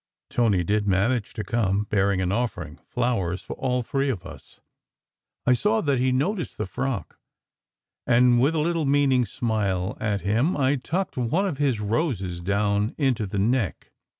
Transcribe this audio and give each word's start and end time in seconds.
Tony 0.31 0.63
did 0.63 0.87
manage 0.87 1.31
to 1.31 1.43
come, 1.43 1.83
bearing 1.83 2.21
an 2.21 2.31
offering 2.31 2.79
flowers 2.87 3.43
for 3.43 3.53
all 3.57 3.83
three 3.83 4.09
of 4.09 4.25
us. 4.25 4.59
I 5.45 5.53
saw 5.53 5.79
that 5.81 5.99
he 5.99 6.11
noticed 6.11 6.57
the 6.57 6.65
frock, 6.65 7.19
and 8.07 8.39
with 8.41 8.55
a 8.55 8.61
little 8.61 8.85
meaning 8.85 9.25
smile 9.27 9.95
at 9.99 10.21
him, 10.21 10.57
I 10.57 10.77
tucked 10.77 11.17
one 11.17 11.45
of 11.45 11.59
his 11.59 11.79
roses 11.79 12.41
down 12.41 12.95
into 12.97 13.27
the 13.27 13.37
neck. 13.37 13.91